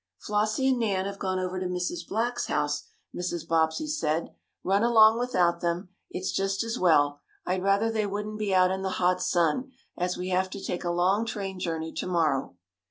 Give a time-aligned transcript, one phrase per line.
[0.17, 2.07] "Flossie and Nan have gone over to Mrs.
[2.07, 3.47] Black's house," Mrs.
[3.47, 4.33] Bobbsey said.
[4.63, 5.89] "Run along without them.
[6.09, 7.21] It's just as well.
[7.45, 10.83] I'd rather they wouldn't be out in the hot sun, as we have to take
[10.83, 12.55] a long train journey to morrow."